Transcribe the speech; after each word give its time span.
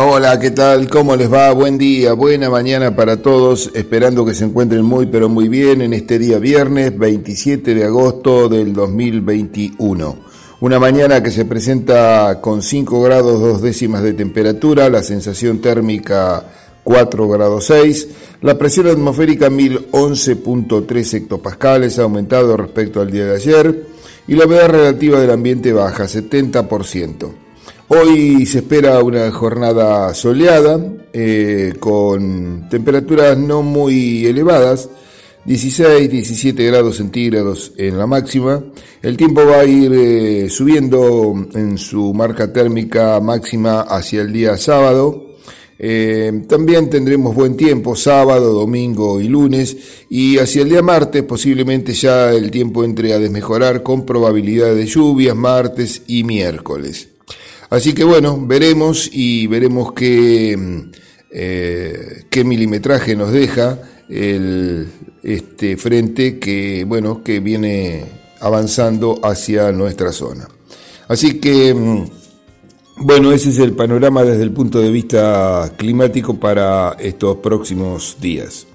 Hola, 0.00 0.40
¿qué 0.40 0.50
tal? 0.52 0.88
¿Cómo 0.88 1.16
les 1.16 1.30
va? 1.30 1.52
Buen 1.52 1.76
día, 1.76 2.14
buena 2.14 2.48
mañana 2.48 2.96
para 2.96 3.20
todos, 3.20 3.70
esperando 3.74 4.24
que 4.24 4.32
se 4.32 4.46
encuentren 4.46 4.82
muy, 4.82 5.04
pero 5.04 5.28
muy 5.28 5.48
bien 5.48 5.82
en 5.82 5.92
este 5.92 6.18
día 6.18 6.38
viernes 6.38 6.98
27 6.98 7.74
de 7.74 7.84
agosto 7.84 8.48
del 8.48 8.72
2021. 8.72 10.16
Una 10.60 10.78
mañana 10.78 11.22
que 11.22 11.30
se 11.30 11.44
presenta 11.44 12.40
con 12.40 12.62
5 12.62 13.02
grados 13.02 13.38
2 13.38 13.60
décimas 13.60 14.02
de 14.02 14.14
temperatura, 14.14 14.88
la 14.88 15.02
sensación 15.02 15.60
térmica 15.60 16.46
4 16.84 17.28
grados 17.28 17.66
6, 17.66 18.08
la 18.40 18.56
presión 18.56 18.86
atmosférica 18.86 19.50
1011.3 19.50 21.14
hectopascales, 21.14 21.98
ha 21.98 22.04
aumentado 22.04 22.56
respecto 22.56 23.02
al 23.02 23.10
día 23.10 23.26
de 23.26 23.36
ayer, 23.36 23.86
y 24.26 24.36
la 24.36 24.46
humedad 24.46 24.68
relativa 24.68 25.20
del 25.20 25.32
ambiente 25.32 25.70
baja, 25.74 26.04
70%. 26.04 27.41
Hoy 27.94 28.46
se 28.46 28.60
espera 28.60 29.02
una 29.02 29.30
jornada 29.30 30.14
soleada 30.14 30.80
eh, 31.12 31.74
con 31.78 32.66
temperaturas 32.70 33.36
no 33.36 33.60
muy 33.60 34.24
elevadas, 34.24 34.88
16, 35.44 36.10
17 36.10 36.64
grados 36.64 36.96
centígrados 36.96 37.74
en 37.76 37.98
la 37.98 38.06
máxima. 38.06 38.64
El 39.02 39.18
tiempo 39.18 39.44
va 39.44 39.60
a 39.60 39.66
ir 39.66 39.92
eh, 39.92 40.48
subiendo 40.48 41.34
en 41.52 41.76
su 41.76 42.14
marca 42.14 42.50
térmica 42.50 43.20
máxima 43.20 43.82
hacia 43.82 44.22
el 44.22 44.32
día 44.32 44.56
sábado. 44.56 45.26
Eh, 45.78 46.44
también 46.48 46.88
tendremos 46.88 47.34
buen 47.34 47.58
tiempo 47.58 47.94
sábado, 47.94 48.54
domingo 48.54 49.20
y 49.20 49.28
lunes 49.28 49.76
y 50.08 50.38
hacia 50.38 50.62
el 50.62 50.70
día 50.70 50.80
martes 50.80 51.24
posiblemente 51.24 51.92
ya 51.92 52.32
el 52.32 52.50
tiempo 52.50 52.84
entre 52.84 53.12
a 53.12 53.18
desmejorar 53.18 53.82
con 53.82 54.06
probabilidad 54.06 54.74
de 54.74 54.86
lluvias 54.86 55.36
martes 55.36 56.04
y 56.06 56.24
miércoles. 56.24 57.11
Así 57.72 57.94
que 57.94 58.04
bueno, 58.04 58.38
veremos 58.38 59.08
y 59.10 59.46
veremos 59.46 59.94
qué, 59.94 60.84
eh, 61.30 62.24
qué 62.28 62.44
milimetraje 62.44 63.16
nos 63.16 63.32
deja 63.32 63.78
el, 64.10 64.88
este 65.22 65.78
frente 65.78 66.38
que, 66.38 66.84
bueno, 66.86 67.24
que 67.24 67.40
viene 67.40 68.04
avanzando 68.40 69.18
hacia 69.22 69.72
nuestra 69.72 70.12
zona. 70.12 70.48
Así 71.08 71.40
que, 71.40 71.72
mm, 71.72 72.04
bueno, 73.06 73.32
ese 73.32 73.48
es 73.48 73.58
el 73.58 73.72
panorama 73.72 74.22
desde 74.22 74.42
el 74.42 74.52
punto 74.52 74.78
de 74.78 74.90
vista 74.90 75.72
climático 75.78 76.38
para 76.38 76.94
estos 77.00 77.38
próximos 77.38 78.18
días. 78.20 78.66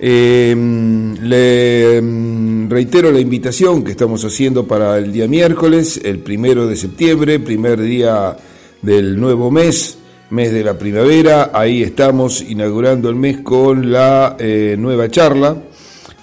Em, 0.00 1.16
le 1.28 1.96
em, 1.96 2.70
reitero 2.70 3.10
la 3.10 3.18
invitación 3.18 3.82
que 3.82 3.90
estamos 3.90 4.24
haciendo 4.24 4.64
para 4.64 4.96
el 4.96 5.12
día 5.12 5.26
miércoles, 5.26 6.00
el 6.04 6.20
primero 6.20 6.68
de 6.68 6.76
septiembre, 6.76 7.40
primer 7.40 7.80
día 7.80 8.36
del 8.80 9.18
nuevo 9.18 9.50
mes, 9.50 9.98
mes 10.30 10.52
de 10.52 10.62
la 10.62 10.78
primavera. 10.78 11.50
Ahí 11.52 11.82
estamos 11.82 12.40
inaugurando 12.42 13.08
el 13.08 13.16
mes 13.16 13.38
con 13.38 13.90
la 13.90 14.36
eh, 14.38 14.76
nueva 14.78 15.08
charla. 15.08 15.64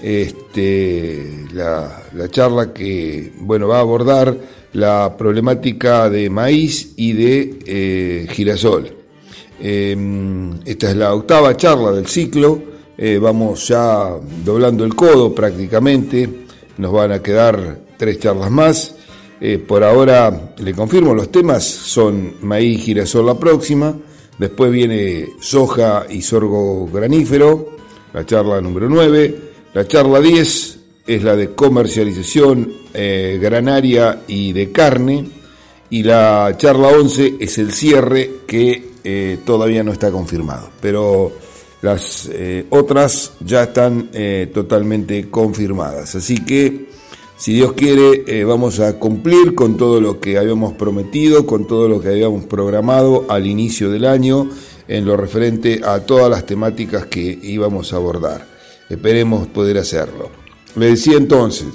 Este, 0.01 1.45
la, 1.51 2.01
charla 2.29 2.71
que 2.71 3.33
bueno, 3.39 3.67
va 3.67 3.77
a 3.77 3.81
abordar 3.81 4.37
la 4.71 5.15
problemática 5.17 6.09
de 6.09 6.29
maíz 6.29 6.93
y 6.95 7.11
de 7.11 7.59
eh, 7.65 8.27
girasol. 8.31 8.89
Em, 9.59 10.59
esta 10.63 10.91
es 10.91 10.95
la 10.95 11.13
octava 11.13 11.57
charla 11.57 11.91
del 11.91 12.07
ciclo. 12.07 12.74
Eh, 12.97 13.19
vamos 13.21 13.67
ya 13.67 14.09
doblando 14.43 14.85
el 14.85 14.95
codo 14.95 15.35
prácticamente, 15.35 16.29
nos 16.77 16.93
van 16.93 17.11
a 17.11 17.21
quedar 17.21 17.79
tres 17.97 18.19
charlas 18.19 18.49
más. 18.49 18.95
Eh, 19.41 19.57
por 19.57 19.83
ahora 19.83 20.53
le 20.57 20.73
confirmo, 20.73 21.13
los 21.13 21.29
temas 21.29 21.65
son 21.65 22.35
maíz 22.41 22.81
girasol 22.83 23.25
la 23.25 23.37
próxima, 23.37 23.93
después 24.39 24.71
viene 24.71 25.27
soja 25.41 26.05
y 26.09 26.21
sorgo 26.21 26.87
granífero, 26.87 27.75
la 28.13 28.25
charla 28.25 28.61
número 28.61 28.87
9, 28.87 29.39
la 29.73 29.85
charla 29.85 30.21
10 30.21 30.79
es 31.05 31.23
la 31.23 31.35
de 31.35 31.53
comercialización 31.53 32.71
eh, 32.93 33.37
granaria 33.41 34.21
y 34.25 34.53
de 34.53 34.71
carne, 34.71 35.25
y 35.89 36.03
la 36.03 36.55
charla 36.57 36.87
11 36.87 37.35
es 37.41 37.57
el 37.57 37.73
cierre 37.73 38.31
que 38.47 38.95
todavía 39.45 39.83
no 39.83 39.91
está 39.91 40.09
confirmado, 40.09 40.71
pero 40.81 41.31
las 41.85 42.27
eh, 42.33 42.65
otras 42.71 43.33
ya 43.41 43.63
están 43.63 44.09
eh, 44.11 44.49
totalmente 44.51 45.29
confirmadas. 45.29 46.15
Así 46.15 46.43
que, 46.43 46.89
si 47.37 47.53
Dios 47.53 47.73
quiere, 47.73 48.23
eh, 48.25 48.43
vamos 48.43 48.79
a 48.79 48.97
cumplir 48.97 49.53
con 49.53 49.77
todo 49.77 50.01
lo 50.01 50.19
que 50.19 50.39
habíamos 50.39 50.73
prometido, 50.73 51.45
con 51.45 51.67
todo 51.67 51.87
lo 51.87 52.01
que 52.01 52.07
habíamos 52.09 52.45
programado 52.45 53.25
al 53.29 53.45
inicio 53.45 53.91
del 53.91 54.05
año 54.05 54.49
en 54.87 55.05
lo 55.05 55.15
referente 55.15 55.81
a 55.83 55.99
todas 55.99 56.27
las 56.27 56.47
temáticas 56.47 57.05
que 57.05 57.21
íbamos 57.43 57.93
a 57.93 57.97
abordar. 57.97 58.47
Esperemos 58.89 59.47
poder 59.47 59.77
hacerlo. 59.77 60.31
Le 60.75 60.87
decía 60.87 61.17
entonces, 61.17 61.67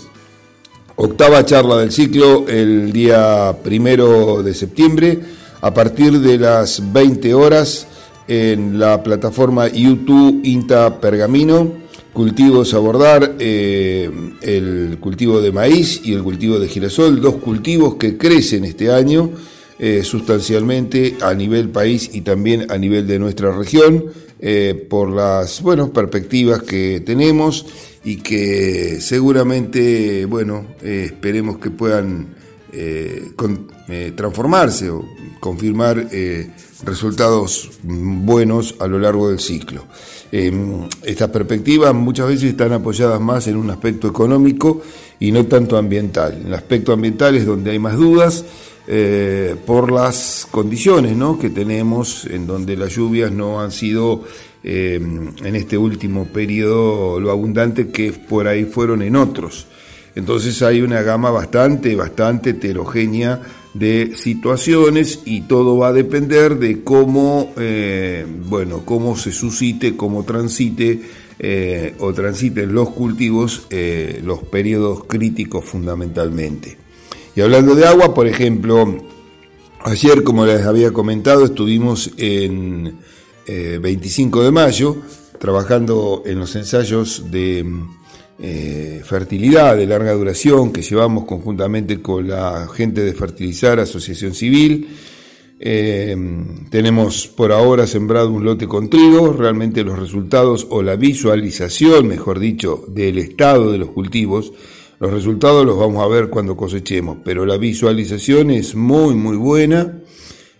octava 0.96 1.44
charla 1.44 1.76
del 1.76 1.92
ciclo 1.92 2.48
el 2.48 2.92
día 2.92 3.56
primero 3.62 4.42
de 4.42 4.54
septiembre, 4.54 5.20
a 5.60 5.72
partir 5.72 6.18
de 6.18 6.36
las 6.36 6.92
20 6.92 7.32
horas 7.34 7.86
en 8.30 8.78
la 8.78 9.02
plataforma 9.02 9.66
YouTube 9.66 10.40
INTA 10.44 11.00
Pergamino, 11.00 11.72
cultivos 12.12 12.72
a 12.72 12.76
abordar, 12.76 13.34
eh, 13.40 14.08
el 14.40 14.98
cultivo 15.00 15.40
de 15.40 15.50
maíz 15.50 16.00
y 16.04 16.12
el 16.12 16.22
cultivo 16.22 16.60
de 16.60 16.68
girasol, 16.68 17.20
dos 17.20 17.38
cultivos 17.38 17.96
que 17.96 18.16
crecen 18.16 18.64
este 18.64 18.92
año 18.92 19.30
eh, 19.80 20.04
sustancialmente 20.04 21.16
a 21.20 21.34
nivel 21.34 21.70
país 21.70 22.08
y 22.12 22.20
también 22.20 22.70
a 22.70 22.78
nivel 22.78 23.04
de 23.08 23.18
nuestra 23.18 23.50
región, 23.50 24.04
eh, 24.38 24.86
por 24.88 25.10
las 25.10 25.60
bueno, 25.60 25.92
perspectivas 25.92 26.62
que 26.62 27.02
tenemos 27.04 27.66
y 28.04 28.18
que 28.18 29.00
seguramente, 29.00 30.24
bueno, 30.26 30.66
esperemos 30.80 31.58
que 31.58 31.70
puedan 31.70 32.28
transformarse 34.14 34.88
o 34.88 35.04
confirmar 35.40 36.08
resultados 36.84 37.70
buenos 37.82 38.76
a 38.78 38.86
lo 38.86 38.98
largo 38.98 39.28
del 39.28 39.40
ciclo. 39.40 39.84
Em, 40.32 40.88
estas 41.02 41.30
perspectivas 41.30 41.94
muchas 41.94 42.28
veces 42.28 42.50
están 42.50 42.72
apoyadas 42.72 43.20
más 43.20 43.46
en 43.48 43.56
un 43.56 43.70
aspecto 43.70 44.08
económico 44.08 44.80
y 45.18 45.32
no 45.32 45.46
tanto 45.46 45.76
ambiental. 45.76 46.38
En 46.40 46.46
el 46.48 46.54
aspecto 46.54 46.92
ambiental 46.92 47.34
es 47.34 47.46
donde 47.46 47.72
hay 47.72 47.78
más 47.78 47.96
dudas 47.96 48.44
eh, 48.86 49.56
por 49.66 49.92
las 49.92 50.46
condiciones 50.50 51.16
que 51.40 51.50
tenemos, 51.50 52.24
en 52.26 52.46
donde 52.46 52.76
las 52.76 52.94
lluvias 52.94 53.30
no 53.30 53.60
han 53.60 53.72
sido 53.72 54.24
em, 54.62 55.32
en 55.44 55.56
este 55.56 55.78
último 55.78 56.26
periodo 56.26 57.20
lo 57.20 57.30
abundante 57.30 57.88
que 57.88 58.12
por 58.12 58.46
ahí 58.48 58.64
fueron 58.64 59.02
en 59.02 59.16
otros. 59.16 59.66
Entonces 60.14 60.60
hay 60.62 60.82
una 60.82 61.02
gama 61.02 61.30
bastante, 61.30 61.94
bastante 61.94 62.50
heterogénea 62.50 63.40
de 63.74 64.12
situaciones 64.16 65.20
y 65.24 65.42
todo 65.42 65.76
va 65.76 65.88
a 65.88 65.92
depender 65.92 66.58
de 66.58 66.82
cómo, 66.82 67.52
eh, 67.56 68.26
bueno, 68.46 68.82
cómo 68.84 69.16
se 69.16 69.32
suscite, 69.32 69.96
cómo 69.96 70.24
transite 70.24 71.02
eh, 71.38 71.94
o 72.00 72.12
transiten 72.12 72.74
los 72.74 72.90
cultivos 72.90 73.66
eh, 73.70 74.20
los 74.24 74.42
periodos 74.42 75.04
críticos 75.04 75.64
fundamentalmente. 75.64 76.76
Y 77.36 77.40
hablando 77.40 77.74
de 77.74 77.86
agua, 77.86 78.12
por 78.12 78.26
ejemplo, 78.26 79.04
ayer, 79.84 80.24
como 80.24 80.44
les 80.46 80.66
había 80.66 80.92
comentado, 80.92 81.44
estuvimos 81.44 82.10
en 82.16 82.98
25 83.46 84.44
de 84.44 84.52
mayo 84.52 84.96
trabajando 85.40 86.22
en 86.26 86.38
los 86.38 86.54
ensayos 86.54 87.32
de 87.32 87.64
eh, 88.42 89.02
fertilidad 89.04 89.76
de 89.76 89.86
larga 89.86 90.12
duración 90.12 90.72
que 90.72 90.80
llevamos 90.80 91.26
conjuntamente 91.26 92.00
con 92.00 92.26
la 92.26 92.68
gente 92.68 93.02
de 93.02 93.12
Fertilizar, 93.12 93.78
Asociación 93.78 94.34
Civil. 94.34 94.88
Eh, 95.58 96.16
tenemos 96.70 97.26
por 97.26 97.52
ahora 97.52 97.86
sembrado 97.86 98.30
un 98.30 98.42
lote 98.42 98.66
con 98.66 98.88
trigo, 98.88 99.34
realmente 99.34 99.84
los 99.84 99.98
resultados 99.98 100.66
o 100.70 100.82
la 100.82 100.96
visualización, 100.96 102.08
mejor 102.08 102.38
dicho, 102.38 102.82
del 102.88 103.18
estado 103.18 103.72
de 103.72 103.76
los 103.76 103.90
cultivos, 103.90 104.54
los 105.00 105.12
resultados 105.12 105.66
los 105.66 105.78
vamos 105.78 106.02
a 106.02 106.08
ver 106.08 106.30
cuando 106.30 106.56
cosechemos, 106.56 107.18
pero 107.22 107.44
la 107.44 107.58
visualización 107.58 108.50
es 108.50 108.74
muy, 108.74 109.14
muy 109.14 109.36
buena. 109.36 110.00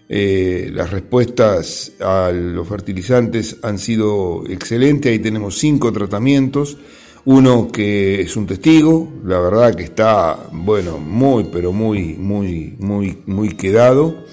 Eh, 0.06 0.71
las 0.75 0.91
respuestas 0.91 1.93
a 2.00 2.31
los 2.33 2.69
fertilizantes 2.69 3.56
han 3.62 3.79
sido 3.79 4.44
excelentes, 4.49 5.12
ahí 5.12 5.19
tenemos 5.19 5.56
cinco 5.59 5.93
tratamientos 5.93 6.76
uno 7.25 7.69
que 7.71 8.23
es 8.23 8.37
un 8.37 8.47
testigo, 8.47 9.09
la 9.25 9.39
verdad 9.41 9.75
que 9.75 9.85
está, 9.85 10.49
bueno, 10.53 10.99
muy, 10.99 11.45
pero 11.45 11.73
muy, 11.73 12.15
muy, 12.15 12.77
muy, 12.79 13.19
muy 13.27 13.51
quedado. 13.51 14.25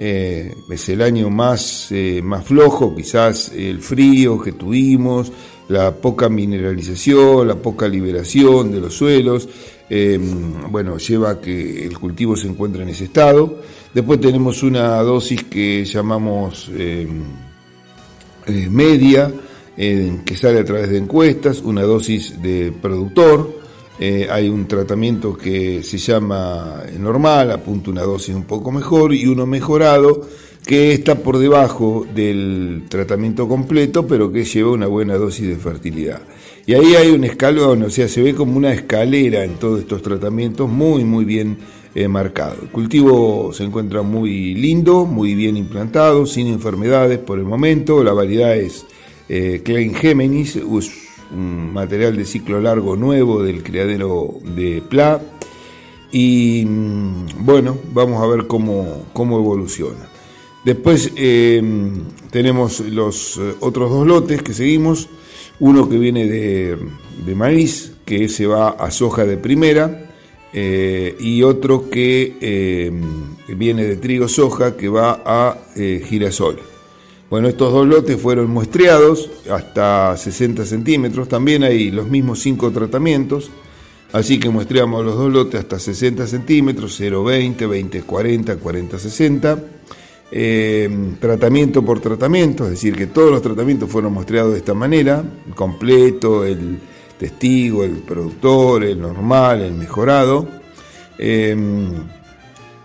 Eh, 0.00 0.54
es 0.70 0.88
el 0.90 1.02
año 1.02 1.28
más, 1.28 1.88
eh, 1.90 2.20
más 2.22 2.44
flojo, 2.44 2.94
quizás 2.94 3.50
el 3.52 3.80
frío 3.80 4.40
que 4.40 4.52
tuvimos, 4.52 5.32
la 5.68 5.94
poca 5.94 6.28
mineralización, 6.28 7.48
la 7.48 7.56
poca 7.56 7.88
liberación 7.88 8.70
de 8.70 8.80
los 8.80 8.94
suelos, 8.94 9.48
em, 9.90 10.70
bueno, 10.70 10.98
lleva 10.98 11.30
a 11.30 11.40
que 11.40 11.84
el 11.84 11.98
cultivo 11.98 12.36
se 12.36 12.46
encuentre 12.46 12.82
en 12.82 12.90
ese 12.90 13.04
estado. 13.04 13.60
Después 13.92 14.20
tenemos 14.20 14.62
una 14.62 15.02
dosis 15.02 15.44
que 15.44 15.84
llamamos 15.84 16.70
em, 16.76 17.24
eh, 19.80 20.18
que 20.24 20.34
sale 20.34 20.58
a 20.58 20.64
través 20.64 20.90
de 20.90 20.98
encuestas, 20.98 21.62
una 21.62 21.82
dosis 21.82 22.42
de 22.42 22.72
productor. 22.82 23.58
Eh, 24.00 24.26
hay 24.28 24.48
un 24.48 24.66
tratamiento 24.66 25.36
que 25.36 25.84
se 25.84 25.98
llama 25.98 26.82
normal, 26.98 27.52
apunta 27.52 27.90
una 27.90 28.02
dosis 28.02 28.34
un 28.34 28.42
poco 28.42 28.72
mejor, 28.72 29.14
y 29.14 29.26
uno 29.26 29.46
mejorado 29.46 30.26
que 30.66 30.92
está 30.92 31.14
por 31.14 31.38
debajo 31.38 32.06
del 32.12 32.86
tratamiento 32.88 33.48
completo, 33.48 34.06
pero 34.06 34.30
que 34.32 34.44
lleva 34.44 34.72
una 34.72 34.88
buena 34.88 35.14
dosis 35.14 35.48
de 35.48 35.56
fertilidad. 35.56 36.20
Y 36.66 36.74
ahí 36.74 36.96
hay 36.96 37.10
un 37.10 37.22
escalón, 37.24 37.84
o 37.84 37.90
sea, 37.90 38.08
se 38.08 38.20
ve 38.20 38.34
como 38.34 38.56
una 38.56 38.72
escalera 38.72 39.44
en 39.44 39.54
todos 39.54 39.80
estos 39.80 40.02
tratamientos 40.02 40.68
muy, 40.68 41.04
muy 41.04 41.24
bien 41.24 41.56
eh, 41.94 42.08
marcado. 42.08 42.56
El 42.62 42.68
cultivo 42.68 43.52
se 43.54 43.64
encuentra 43.64 44.02
muy 44.02 44.54
lindo, 44.54 45.06
muy 45.06 45.34
bien 45.34 45.56
implantado, 45.56 46.26
sin 46.26 46.48
enfermedades 46.48 47.18
por 47.18 47.38
el 47.38 47.44
momento. 47.44 48.04
La 48.04 48.12
variedad 48.12 48.54
es 48.56 48.84
eh, 49.28 49.62
Klein 49.64 49.94
Géminis, 49.94 50.56
es 50.56 50.64
un 51.30 51.72
material 51.72 52.16
de 52.16 52.24
ciclo 52.24 52.60
largo 52.60 52.96
nuevo 52.96 53.42
del 53.42 53.62
criadero 53.62 54.38
de 54.42 54.82
Pla. 54.88 55.20
Y 56.10 56.64
mm, 56.66 57.44
bueno, 57.44 57.76
vamos 57.92 58.22
a 58.22 58.26
ver 58.26 58.46
cómo, 58.46 59.06
cómo 59.12 59.38
evoluciona. 59.38 60.08
Después 60.64 61.12
eh, 61.16 61.62
tenemos 62.30 62.80
los 62.80 63.40
otros 63.60 63.90
dos 63.90 64.06
lotes 64.06 64.42
que 64.42 64.52
seguimos 64.52 65.08
uno 65.60 65.88
que 65.88 65.98
viene 65.98 66.26
de, 66.26 67.34
maíz, 67.34 67.92
que 68.04 68.28
se 68.28 68.46
va 68.46 68.70
a 68.70 68.90
soja 68.90 69.24
de 69.24 69.36
primera, 69.36 70.10
eh, 70.52 71.16
y 71.20 71.42
otro 71.42 71.90
que 71.90 72.36
eh, 72.40 72.92
viene 73.48 73.84
de 73.84 73.96
trigo 73.96 74.28
soja, 74.28 74.76
que 74.76 74.88
va 74.88 75.22
a 75.24 75.58
eh, 75.76 76.02
girasol. 76.08 76.58
Bueno, 77.30 77.48
estos 77.48 77.74
dos 77.74 77.86
lotes 77.86 78.18
fueron 78.18 78.48
muestreados 78.48 79.30
hasta 79.50 80.16
60 80.16 80.64
centímetros, 80.64 81.28
también 81.28 81.62
hay 81.62 81.90
los 81.90 82.08
mismos 82.08 82.40
cinco 82.40 82.70
tratamientos, 82.70 83.50
así 84.12 84.40
que 84.40 84.48
muestreamos 84.48 85.04
los 85.04 85.14
dos 85.14 85.30
lotes 85.30 85.60
hasta 85.60 85.78
60 85.78 86.26
centímetros, 86.26 86.98
0,20, 86.98 87.68
20, 87.68 88.02
40, 88.02 88.56
40, 88.56 88.98
60 88.98 89.64
eh, 90.30 90.88
tratamiento 91.20 91.84
por 91.84 92.00
tratamiento, 92.00 92.64
es 92.64 92.70
decir, 92.70 92.96
que 92.96 93.06
todos 93.06 93.30
los 93.30 93.42
tratamientos 93.42 93.90
fueron 93.90 94.14
muestreados 94.14 94.52
de 94.52 94.58
esta 94.58 94.72
manera, 94.72 95.22
completo, 95.54 96.46
el 96.46 96.78
testigo, 97.18 97.84
el 97.84 97.98
productor, 97.98 98.84
el 98.84 98.98
normal, 99.00 99.60
el 99.60 99.74
mejorado, 99.74 100.48
em, 101.18 101.92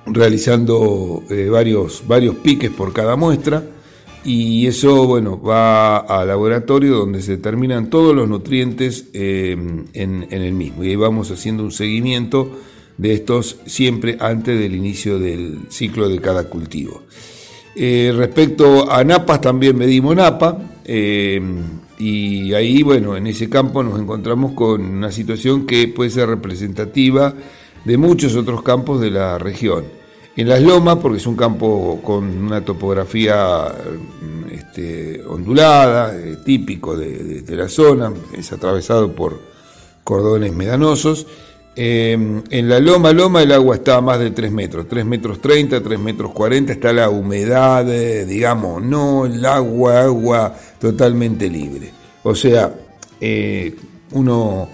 realizando 0.05 1.23
eh, 1.29 1.47
varios, 1.49 2.03
varios 2.05 2.35
piques 2.35 2.71
por 2.71 2.91
cada 2.91 3.15
muestra 3.15 3.63
y 4.25 4.67
eso 4.67 5.05
bueno 5.05 5.41
va 5.41 5.97
al 5.97 6.27
laboratorio 6.27 6.95
donde 6.95 7.21
se 7.21 7.37
determinan 7.37 7.89
todos 7.89 8.15
los 8.15 8.27
nutrientes 8.27 9.07
en, 9.13 9.89
en, 9.93 10.23
el 10.31 10.53
mismo 10.53 10.83
y 10.83 10.89
ahí 10.89 10.95
vamos 10.95 11.29
haciendo 11.31 11.63
un 11.63 11.71
seguimiento 11.71 12.49
de 12.97 13.13
estos 13.13 13.57
siempre 13.65 14.17
antes 14.19 14.59
del 14.59 14.75
inicio 14.75 15.19
del 15.19 15.65
ciclo 15.69 16.09
de 16.09 16.19
cada 16.19 16.45
cultivo. 16.45 17.03
Eh, 17.75 18.13
respecto 18.15 18.91
a 18.91 19.03
napas, 19.03 19.41
también 19.41 19.75
medimos 19.75 20.15
napa, 20.15 20.57
eh, 20.85 21.41
y 21.97 22.53
ahí, 22.53 22.83
bueno, 22.83 23.15
en 23.15 23.27
ese 23.27 23.49
campo 23.49 23.81
nos 23.81 23.99
encontramos 23.99 24.53
con 24.53 24.81
una 24.81 25.11
situación 25.11 25.65
que 25.65 25.87
puede 25.87 26.09
ser 26.09 26.27
representativa 26.27 27.33
de 27.85 27.97
muchos 27.97 28.35
otros 28.35 28.61
campos 28.61 29.01
de 29.01 29.11
la 29.11 29.37
región. 29.37 29.85
En 30.35 30.49
las 30.49 30.61
lomas, 30.61 30.97
porque 30.97 31.17
es 31.17 31.27
un 31.27 31.35
campo 31.35 31.99
con 32.03 32.23
una 32.25 32.65
topografía 32.65 33.67
este, 34.51 35.23
ondulada, 35.23 36.15
eh, 36.15 36.37
típico 36.43 36.97
de 36.97 37.43
la 37.55 37.69
zona, 37.69 38.11
es 38.35 38.51
atravesado 38.51 39.13
por 39.13 39.39
cordones 40.03 40.53
medanosos, 40.53 41.27
Em, 41.75 42.43
en 42.51 42.69
la 42.69 42.79
loma, 42.79 43.11
loma, 43.13 43.41
el 43.41 43.51
agua 43.51 43.77
está 43.77 43.97
a 43.97 44.01
más 44.01 44.19
de 44.19 44.29
3 44.29 44.51
metros, 44.51 44.87
3 44.87 45.05
metros 45.05 45.41
30, 45.41 45.81
3 45.81 45.99
metros 45.99 46.31
40, 46.31 46.71
está 46.71 46.93
la 46.93 47.09
humedad, 47.09 47.89
eh, 47.91 48.25
digamos, 48.25 48.83
no 48.83 49.25
el 49.25 49.43
agua, 49.43 50.01
agua 50.03 50.55
totalmente 50.79 51.49
libre. 51.49 51.91
O 52.21 52.35
sea, 52.35 52.71
eh, 53.19 53.75
uno 54.11 54.69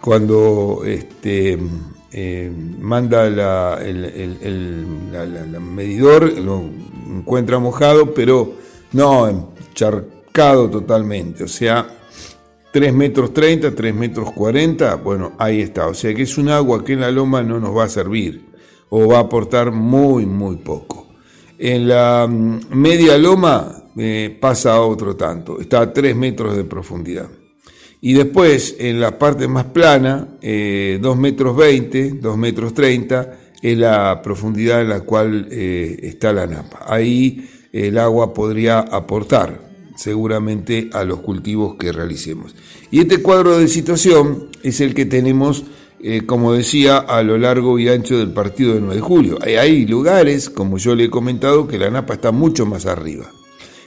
cuando 0.00 0.82
este, 0.86 1.58
eh, 2.18 2.50
manda 2.80 3.28
la, 3.28 3.78
el, 3.84 4.86
medidor 5.60 6.32
lo 6.38 6.64
encuentra 7.14 7.58
mojado, 7.58 8.14
pero 8.14 8.54
no 8.92 9.28
encharcado 9.28 10.70
totalmente, 10.70 11.44
o 11.44 11.48
sea, 11.48 11.86
3 12.72 12.94
metros 12.94 13.34
30, 13.34 13.74
3 13.74 13.94
metros 13.94 14.32
40, 14.32 14.94
bueno, 14.96 15.32
ahí 15.38 15.60
está. 15.60 15.88
O 15.88 15.94
sea 15.94 16.14
que 16.14 16.22
es 16.22 16.38
un 16.38 16.48
agua 16.48 16.82
que 16.82 16.94
en 16.94 17.00
la 17.00 17.10
loma 17.10 17.42
no 17.42 17.60
nos 17.60 17.76
va 17.76 17.84
a 17.84 17.88
servir 17.90 18.46
o 18.88 19.06
va 19.08 19.18
a 19.18 19.20
aportar 19.20 19.70
muy, 19.70 20.24
muy 20.24 20.56
poco. 20.56 21.08
En 21.58 21.86
la 21.88 22.26
mm, 22.26 22.60
media 22.70 23.18
loma 23.18 23.84
eh, 23.96 24.34
pasa 24.40 24.80
otro 24.80 25.16
tanto, 25.16 25.60
está 25.60 25.80
a 25.80 25.92
3 25.92 26.16
metros 26.16 26.56
de 26.56 26.64
profundidad. 26.64 27.28
Y 28.00 28.12
después, 28.12 28.76
en 28.78 29.00
la 29.00 29.18
parte 29.18 29.48
más 29.48 29.64
plana, 29.66 30.18
2 30.18 30.40
eh, 30.42 31.00
metros 31.16 31.56
20, 31.56 32.10
2 32.20 32.38
metros 32.38 32.74
30, 32.74 33.38
es 33.62 33.78
la 33.78 34.20
profundidad 34.22 34.82
en 34.82 34.88
la 34.90 35.00
cual 35.00 35.48
eh, 35.50 35.98
está 36.02 36.32
la 36.32 36.46
napa. 36.46 36.84
Ahí 36.86 37.48
el 37.72 37.98
agua 37.98 38.32
podría 38.32 38.80
aportar 38.80 39.60
seguramente 39.96 40.90
a 40.92 41.04
los 41.04 41.20
cultivos 41.20 41.76
que 41.76 41.92
realicemos. 41.92 42.54
Y 42.90 43.00
este 43.00 43.22
cuadro 43.22 43.58
de 43.58 43.68
situación 43.68 44.48
es 44.62 44.80
el 44.80 44.94
que 44.94 45.06
tenemos, 45.06 45.64
eh, 46.00 46.22
como 46.26 46.52
decía, 46.52 46.98
a 46.98 47.22
lo 47.22 47.38
largo 47.38 47.78
y 47.78 47.88
ancho 47.88 48.18
del 48.18 48.32
partido 48.32 48.74
de 48.74 48.80
9 48.80 48.94
de 48.96 49.00
julio. 49.00 49.38
Hay, 49.42 49.86
lugares, 49.86 50.50
como 50.50 50.78
yo 50.78 50.94
le 50.94 51.04
he 51.04 51.10
comentado, 51.10 51.66
que 51.66 51.78
la 51.78 51.90
napa 51.90 52.14
está 52.14 52.30
mucho 52.30 52.66
más 52.66 52.86
arriba. 52.86 53.32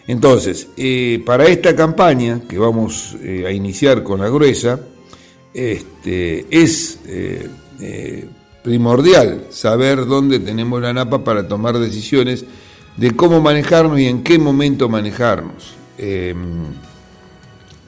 Entonces, 0.09 0.69
eh, 0.75 1.21
para 1.23 1.45
esta 1.45 1.75
campaña 1.75 2.41
que 2.49 2.57
vamos 2.57 3.15
eh, 3.21 3.45
a 3.45 3.51
iniciar 3.51 4.01
con 4.01 4.21
la 4.21 4.27
gruesa, 4.27 4.79
este, 5.53 6.47
es 6.49 6.99
primordial 8.63 9.45
saber 9.51 10.07
dónde 10.07 10.39
tenemos 10.39 10.81
la 10.81 10.93
napa 10.93 11.23
para 11.23 11.47
tomar 11.47 11.77
decisiones 11.77 12.43
de 12.97 13.11
cómo 13.11 13.39
manejarnos 13.39 13.99
y 13.99 14.07
en 14.07 14.23
qué 14.23 14.39
momento 14.39 14.89
manejarnos. 14.89 15.75
Em, 15.95 16.63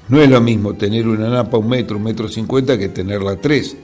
no 0.08 0.22
es 0.22 0.30
lo 0.30 0.42
mismo 0.42 0.76
tener 0.76 1.08
una 1.08 1.28
napa 1.28 1.58
un 1.58 1.70
metro, 1.70 1.98
un 1.98 2.04
metro 2.04 2.30
cincuenta 2.30 2.78
que 2.78 2.90
tenerla 2.90 3.36
tres. 3.38 3.76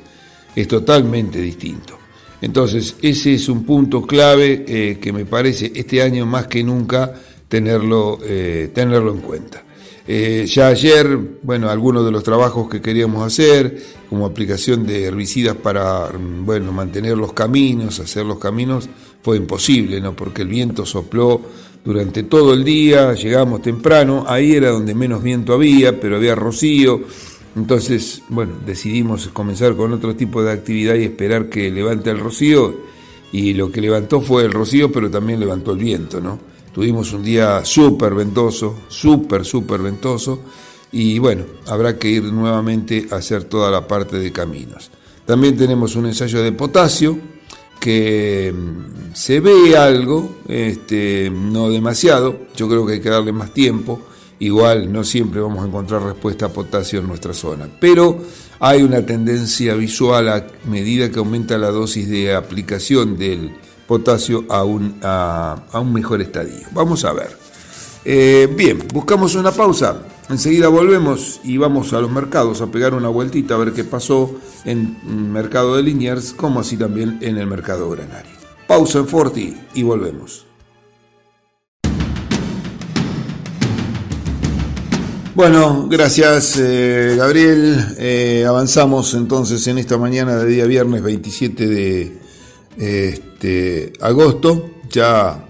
Es 0.55 0.67
totalmente 0.67 1.41
distinto. 1.41 1.97
Entonces, 2.39 2.97
ese 3.01 3.33
es 3.33 3.49
un 3.49 3.63
punto 3.63 4.03
clave 4.03 4.63
eh, 4.67 4.99
que 5.01 5.11
me 5.11 5.25
parece 5.25 5.71
este 5.73 6.03
año 6.03 6.27
más 6.27 6.45
que 6.45 6.63
nunca 6.63 7.15
tenerlo, 7.47 8.19
eh, 8.23 8.71
tenerlo 8.73 9.13
en 9.13 9.21
cuenta. 9.21 9.63
Eh, 10.09 10.45
ya 10.47 10.67
ayer, 10.67 11.17
bueno, 11.43 11.69
algunos 11.69 12.05
de 12.05 12.11
los 12.11 12.23
trabajos 12.23 12.69
que 12.69 12.81
queríamos 12.81 13.25
hacer, 13.25 13.77
como 14.09 14.25
aplicación 14.25 14.85
de 14.85 15.03
herbicidas 15.03 15.57
para, 15.57 16.09
bueno, 16.45 16.71
mantener 16.71 17.17
los 17.17 17.33
caminos, 17.33 17.99
hacer 17.99 18.25
los 18.25 18.39
caminos, 18.39 18.87
fue 19.21 19.35
imposible, 19.35 19.99
¿no? 19.99 20.15
Porque 20.15 20.43
el 20.43 20.47
viento 20.47 20.85
sopló 20.85 21.41
durante 21.83 22.23
todo 22.23 22.53
el 22.53 22.63
día, 22.63 23.13
llegamos 23.15 23.61
temprano, 23.61 24.23
ahí 24.27 24.53
era 24.53 24.69
donde 24.69 24.95
menos 24.95 25.21
viento 25.21 25.53
había, 25.53 25.99
pero 25.99 26.15
había 26.15 26.35
rocío, 26.35 27.01
entonces, 27.57 28.21
bueno, 28.29 28.53
decidimos 28.65 29.27
comenzar 29.33 29.75
con 29.75 29.91
otro 29.91 30.15
tipo 30.15 30.43
de 30.43 30.51
actividad 30.51 30.95
y 30.95 31.03
esperar 31.03 31.49
que 31.49 31.69
levante 31.69 32.11
el 32.11 32.19
rocío, 32.19 32.75
y 33.31 33.53
lo 33.53 33.71
que 33.71 33.81
levantó 33.81 34.21
fue 34.21 34.45
el 34.45 34.53
rocío, 34.53 34.89
pero 34.91 35.11
también 35.11 35.39
levantó 35.39 35.73
el 35.73 35.79
viento, 35.79 36.21
¿no? 36.21 36.39
Tuvimos 36.77 37.11
un 37.11 37.23
día 37.23 37.65
súper 37.65 38.13
ventoso, 38.13 38.81
súper, 38.87 39.43
súper 39.43 39.81
ventoso, 39.81 40.41
y 40.91 41.17
bueno, 41.17 41.43
habrá 41.65 41.97
que 41.97 42.07
ir 42.07 42.25
nuevamente 42.25 43.07
a 43.09 43.15
hacer 43.15 43.45
toda 43.45 43.71
la 43.71 43.87
parte 43.87 44.19
de 44.19 44.31
caminos. 44.31 44.91
También 45.25 45.57
tenemos 45.57 45.95
un 45.95 46.05
ensayo 46.05 46.43
de 46.43 46.51
potasio, 46.51 47.17
que 47.79 48.53
mm, 48.55 49.15
se 49.15 49.39
ve 49.39 49.75
algo, 49.75 50.35
este, 50.47 51.31
no 51.31 51.71
demasiado, 51.71 52.41
yo 52.55 52.69
creo 52.69 52.85
que 52.85 52.93
hay 52.93 53.01
que 53.01 53.09
darle 53.09 53.31
más 53.31 53.51
tiempo, 53.55 53.99
igual 54.37 54.93
no 54.93 55.03
siempre 55.03 55.41
vamos 55.41 55.63
a 55.63 55.67
encontrar 55.67 56.03
respuesta 56.03 56.45
a 56.45 56.49
potasio 56.49 56.99
en 56.99 57.07
nuestra 57.07 57.33
zona, 57.33 57.67
pero 57.79 58.19
hay 58.59 58.83
una 58.83 59.03
tendencia 59.03 59.73
visual 59.73 60.29
a 60.29 60.45
medida 60.69 61.09
que 61.09 61.17
aumenta 61.17 61.57
la 61.57 61.71
dosis 61.71 62.07
de 62.07 62.35
aplicación 62.35 63.17
del 63.17 63.51
potasio 63.87 64.45
a 64.49 64.63
un, 64.63 64.99
a, 65.01 65.57
un 65.73 65.93
mejor 65.93 66.21
estadio. 66.21 66.67
Vamos 66.73 67.05
a 67.05 67.13
ver. 67.13 67.37
Eh, 68.05 68.53
bien, 68.55 68.83
buscamos 68.93 69.35
una 69.35 69.51
pausa. 69.51 70.01
Enseguida 70.29 70.67
volvemos 70.67 71.39
y 71.43 71.57
vamos 71.57 71.93
a 71.93 72.01
los 72.01 72.11
mercados 72.11 72.61
a 72.61 72.67
pegar 72.67 72.93
una 72.93 73.07
vueltita 73.07 73.55
a 73.55 73.57
ver 73.57 73.71
qué 73.71 73.85
pasó 73.85 74.35
en 74.65 75.31
mercado 75.31 75.77
de 75.77 75.83
Liniers, 75.83 76.33
como 76.33 76.59
así 76.59 76.75
también 76.75 77.17
en 77.21 77.37
el 77.37 77.47
mercado 77.47 77.89
granario. 77.89 78.31
Pausa 78.67 78.99
en 78.99 79.07
Forti 79.07 79.57
y 79.73 79.83
volvemos. 79.83 80.45
Bueno, 85.33 85.87
gracias 85.87 86.57
eh, 86.59 87.13
Gabriel. 87.15 87.95
Eh, 87.99 88.43
avanzamos 88.45 89.13
entonces 89.13 89.65
en 89.67 89.77
esta 89.77 89.97
mañana 89.97 90.35
de 90.35 90.47
día 90.47 90.65
viernes 90.65 91.03
27 91.03 91.67
de 91.67 92.17
este, 93.37 93.93
agosto, 94.01 94.71
ya 94.89 95.45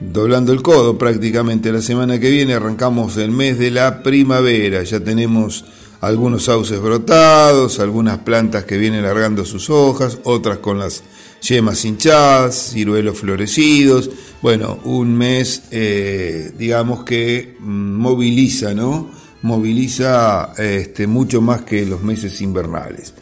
doblando 0.00 0.52
el 0.52 0.60
codo 0.60 0.98
prácticamente 0.98 1.70
la 1.70 1.80
semana 1.80 2.18
que 2.18 2.30
viene, 2.30 2.54
arrancamos 2.54 3.16
el 3.16 3.30
mes 3.30 3.60
de 3.60 3.70
la 3.70 4.02
primavera, 4.02 4.82
ya 4.82 4.98
tenemos 4.98 5.64
algunos 6.00 6.46
sauces 6.46 6.80
brotados, 6.80 7.78
algunas 7.78 8.18
plantas 8.18 8.64
que 8.64 8.76
vienen 8.76 9.04
largando 9.04 9.44
sus 9.44 9.70
hojas, 9.70 10.18
otras 10.24 10.58
con 10.58 10.80
las 10.80 11.04
yemas 11.42 11.84
hinchadas, 11.84 12.72
ciruelos 12.72 13.18
florecidos. 13.18 14.10
Bueno, 14.42 14.80
un 14.82 15.16
mes, 15.16 15.62
eh, 15.70 16.50
digamos 16.58 17.04
que 17.04 17.54
mm, 17.60 17.92
moviliza, 18.00 18.74
¿no? 18.74 19.12
Moviliza 19.42 20.54
este, 20.58 21.06
mucho 21.06 21.40
más 21.40 21.62
que 21.62 21.86
los 21.86 22.02
meses 22.02 22.40
invernales. 22.40 23.14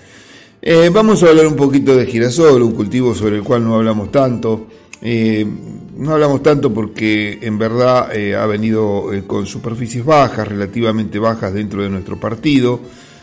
Eh, 0.62 0.90
vamos 0.92 1.22
a 1.22 1.28
hablar 1.28 1.46
un 1.46 1.56
poquito 1.56 1.96
de 1.96 2.06
girasol, 2.06 2.62
un 2.62 2.72
cultivo 2.72 3.14
sobre 3.14 3.36
el 3.36 3.42
cual 3.42 3.64
no 3.64 3.76
hablamos 3.76 4.10
tanto. 4.12 4.66
Eh, 5.02 5.46
no 5.96 6.12
hablamos 6.12 6.42
tanto 6.42 6.72
porque 6.72 7.38
en 7.42 7.58
verdad 7.58 8.10
ha 8.10 8.46
venido 8.46 9.10
con 9.26 9.46
superficies 9.46 10.04
bajas, 10.04 10.48
relativamente 10.48 11.18
bajas 11.18 11.52
dentro 11.52 11.82
de 11.82 11.90
nuestro 11.90 12.18
partido, 12.18 12.80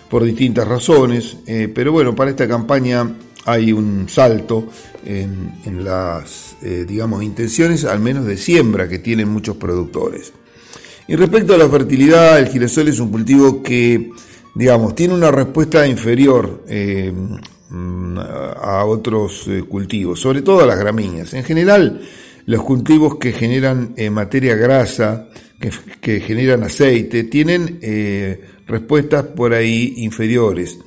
por 0.09 0.23
distintas 0.23 0.67
razones. 0.67 1.37
pero 1.73 1.91
bueno, 1.91 2.15
para 2.15 2.29
esta 2.29 2.47
campaña 2.47 3.15
hay 3.47 3.71
un 3.71 4.09
salto 4.09 4.67
en, 5.05 5.83
las, 5.83 6.57
eh, 6.61 6.85
digamos, 6.87 7.23
intenciones, 7.23 7.85
al 7.85 8.01
menos 8.01 8.25
de 8.25 8.35
siembra, 8.35 8.89
que 8.89 8.99
tienen 8.99 9.29
muchos 9.29 9.55
productores. 9.55 10.33
Y 11.07 11.15
respecto 11.15 11.53
a 11.53 11.57
la 11.57 11.69
fertilidad, 11.69 12.39
el 12.39 12.49
girasol 12.49 12.89
es 12.89 12.99
un 12.99 13.09
cultivo 13.09 13.63
que, 13.63 14.11
digamos, 14.57 14.95
tiene 14.95 15.13
una 15.13 15.31
respuesta 15.31 15.87
inferior 15.87 16.63
eh, 16.67 17.13
a 17.69 18.85
otros 18.85 19.47
eh, 19.47 19.63
cultivos, 19.63 20.19
sobre 20.19 20.41
todo 20.41 20.61
a 20.61 20.65
las 20.65 20.79
gramíneas. 20.79 21.33
En 21.33 21.43
general, 21.43 22.01
los 22.45 22.63
cultivos 22.63 23.17
que 23.17 23.33
generan 23.33 23.93
materia 24.11 24.55
grasa, 24.55 25.27
que, 26.01 26.19
generan 26.21 26.63
aceite, 26.63 27.25
tienen 27.25 27.79
respuestas 28.67 29.23
por 29.23 29.53
ahí 29.53 29.95
inferiores. 29.97 30.79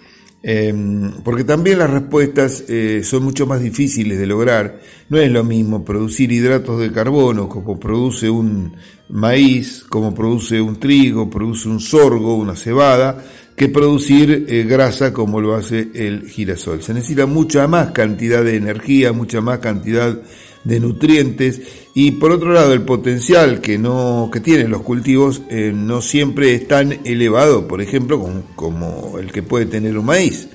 Em, 0.43 1.23
porque 1.23 1.45
también 1.45 1.79
las 1.79 1.91
respuestas 1.91 2.65
eh, 2.67 3.03
son 3.05 3.25
mucho 3.25 3.47
más 3.47 3.61
difíciles 3.61 4.19
de 4.19 4.27
lograr. 4.27 4.81
No 5.11 5.19
es 5.19 5.31
lo 5.31 5.45
mismo 5.45 5.85
producir 5.85 6.33
hidratos 6.33 6.81
de 6.81 6.91
carbono 6.91 7.49
como 7.49 7.79
produce 7.79 8.31
un 8.31 8.75
maíz, 9.11 9.85
como 9.89 10.15
produce 10.15 10.61
un 10.61 10.77
trigo, 10.81 11.29
produce 11.29 11.69
un 11.69 11.81
sorgo, 11.81 12.37
una 12.37 12.57
cebada, 12.57 13.23
que 13.57 13.69
producir 13.69 14.47
eh, 14.49 14.65
grasa 14.65 15.13
como 15.13 15.41
lo 15.41 15.55
hace 15.55 15.89
el 15.95 16.29
girasol. 16.29 16.83
Se 16.83 16.95
necesita 16.95 17.27
mucha 17.27 17.67
más 17.67 17.91
cantidad 17.91 18.43
de 18.43 18.57
energía, 18.57 19.13
mucha 19.13 19.41
más 19.41 19.59
cantidad 19.59 20.19
de 20.65 20.81
nutrientes 20.81 21.61
y 21.95 22.13
por 22.13 22.33
otro 22.33 22.53
lado 22.53 22.73
el 22.73 22.83
potencial 22.83 23.61
que 23.61 23.79
no 23.79 24.29
que 24.33 24.41
tienen 24.41 24.71
los 24.71 24.83
cultivos 24.83 25.43
eh, 25.49 25.73
no 25.75 26.03
siempre 26.03 26.55
es 26.55 26.69
tan 26.69 27.01
elevado 27.05 27.67
por 27.67 27.81
ejemplo 27.81 28.45
como, 28.55 29.19
el 29.19 29.33
que 29.33 29.43
puede 29.43 29.67
tener 29.67 29.97
un 29.97 30.05
maíz 30.05 30.49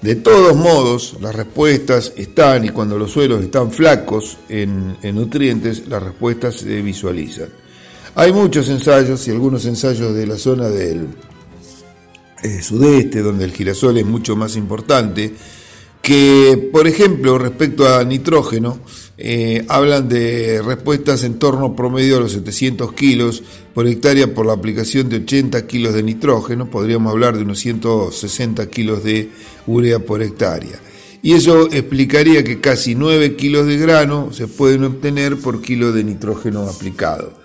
de 0.00 0.16
todos 0.16 0.56
modos 0.56 1.16
las 1.20 1.34
respuestas 1.34 2.14
están 2.16 2.64
y 2.64 2.70
cuando 2.70 2.98
los 2.98 3.10
suelos 3.10 3.42
están 3.42 3.70
flacos 3.70 4.38
en, 4.48 4.96
nutrientes 5.14 5.86
las 5.86 6.02
respuestas 6.02 6.56
se 6.56 6.80
visualizan 6.80 7.48
hay 8.14 8.32
muchos 8.32 8.70
ensayos 8.70 9.28
y 9.28 9.32
algunos 9.32 9.66
ensayos 9.66 10.14
de 10.14 10.26
la 10.26 10.38
zona 10.38 10.68
del 10.68 11.08
eh, 12.42 12.62
sudeste 12.62 13.20
donde 13.20 13.44
el 13.44 13.52
girasol 13.52 13.98
es 13.98 14.06
mucho 14.06 14.36
más 14.36 14.56
importante 14.56 15.32
que, 16.02 16.70
por 16.72 16.86
ejemplo, 16.86 17.38
respecto 17.38 17.86
a 17.86 18.02
nitrógeno, 18.04 18.80
eh, 19.18 19.64
hablan 19.68 20.08
de 20.08 20.62
respuestas 20.62 21.24
en 21.24 21.38
torno 21.38 21.76
promedio 21.76 22.16
a 22.16 22.20
los 22.20 22.32
700 22.32 22.94
kilos 22.94 23.42
por 23.74 23.86
hectárea 23.86 24.32
por 24.32 24.46
la 24.46 24.54
aplicación 24.54 25.10
de 25.10 25.16
80 25.16 25.66
kilos 25.66 25.92
de 25.92 26.02
nitrógeno, 26.02 26.70
podríamos 26.70 27.12
hablar 27.12 27.36
de 27.36 27.42
unos 27.42 27.58
160 27.58 28.66
kilos 28.70 29.04
de 29.04 29.28
urea 29.66 29.98
por 29.98 30.22
hectárea. 30.22 30.80
Y 31.22 31.34
eso 31.34 31.66
explicaría 31.70 32.42
que 32.42 32.60
casi 32.60 32.94
9 32.94 33.36
kilos 33.36 33.66
de 33.66 33.76
grano 33.76 34.32
se 34.32 34.48
pueden 34.48 34.84
obtener 34.84 35.36
por 35.36 35.60
kilo 35.60 35.92
de 35.92 36.02
nitrógeno 36.02 36.62
aplicado. 36.62 37.39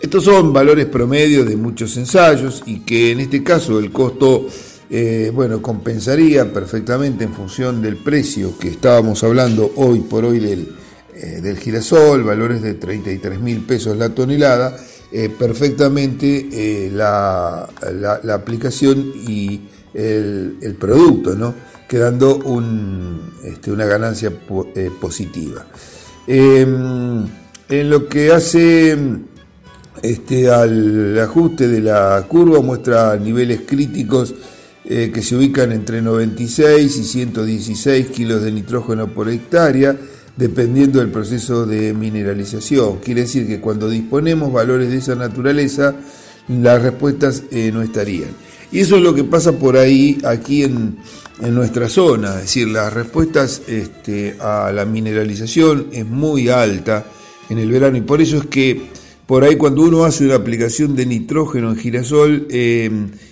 Estos 0.00 0.24
son 0.24 0.52
valores 0.52 0.86
promedio 0.86 1.44
de 1.44 1.56
muchos 1.56 1.96
ensayos 1.96 2.62
y 2.66 2.80
que 2.80 3.10
en 3.10 3.18
este 3.18 3.42
caso 3.42 3.80
el 3.80 3.90
costo 3.90 4.46
eh, 4.90 5.30
bueno, 5.34 5.60
compensaría 5.60 6.50
perfectamente 6.52 7.24
en 7.24 7.34
función 7.34 7.82
del 7.82 7.96
precio 7.96 8.56
que 8.58 8.68
estábamos 8.68 9.22
hablando 9.24 9.72
hoy 9.76 10.00
por 10.00 10.24
hoy 10.24 10.38
del, 10.38 10.68
eh, 11.14 11.40
del 11.42 11.58
girasol, 11.58 12.22
valores 12.22 12.62
de 12.62 12.74
33 12.74 13.40
mil 13.40 13.60
pesos 13.66 13.98
la 13.98 14.10
tonelada, 14.10 14.78
eh, 15.12 15.28
perfectamente 15.36 16.88
la, 16.92 17.68
la, 18.22 18.34
aplicación 18.34 19.12
y 19.14 19.62
el, 19.92 20.76
producto, 20.78 21.34
¿no? 21.34 21.54
quedando 21.88 22.36
un, 22.36 23.32
este, 23.44 23.72
una 23.72 23.84
ganancia 23.84 24.30
positiva. 25.00 25.66
Em, 26.26 27.26
en 27.68 27.90
lo 27.90 28.08
que 28.08 28.32
hace 28.32 28.96
este, 30.02 30.50
al 30.50 31.18
ajuste 31.18 31.68
de 31.68 31.80
la 31.80 32.24
curva, 32.28 32.60
muestra 32.60 33.16
niveles 33.16 33.62
críticos 33.66 34.34
eh, 34.84 35.10
que 35.12 35.22
se 35.22 35.36
ubican 35.36 35.72
entre 35.72 36.00
96 36.00 36.96
y 36.96 37.04
116 37.04 38.06
kilos 38.08 38.42
de 38.42 38.52
nitrógeno 38.52 39.12
por 39.12 39.28
hectárea, 39.28 39.96
dependiendo 40.36 41.00
del 41.00 41.10
proceso 41.10 41.66
de 41.66 41.92
mineralización. 41.92 42.98
Quiere 42.98 43.22
decir 43.22 43.46
que 43.46 43.60
cuando 43.60 43.90
disponemos 43.90 44.52
valores 44.52 44.90
de 44.90 44.98
esa 44.98 45.14
naturaleza, 45.14 45.94
las 46.48 46.82
respuestas 46.82 47.42
eh, 47.50 47.70
no 47.72 47.82
estarían. 47.82 48.30
Y 48.70 48.80
eso 48.80 48.96
es 48.96 49.02
lo 49.02 49.14
que 49.14 49.24
pasa 49.24 49.52
por 49.52 49.76
ahí, 49.76 50.18
aquí 50.24 50.62
en, 50.62 50.98
nuestra 51.40 51.88
zona, 51.88 52.34
es 52.34 52.42
decir, 52.42 52.68
las 52.68 52.92
respuestas 52.92 53.62
este, 53.68 54.36
a 54.40 54.72
la 54.72 54.84
mineralización 54.84 55.86
es 55.92 56.04
muy 56.04 56.48
alta 56.48 57.04
en 57.48 57.58
el 57.58 57.70
verano 57.70 57.96
y 57.96 58.00
por 58.00 58.20
eso 58.20 58.38
es 58.38 58.46
que 58.46 58.97
por 59.28 59.44
ahí 59.44 59.56
cuando 59.56 59.82
uno 59.82 60.06
hace 60.06 60.24
una 60.24 60.36
aplicación 60.36 60.96
de 60.96 61.04
nitrógeno 61.04 61.68
en 61.68 61.76
girasol, 61.76 62.46
eh, 62.50 62.90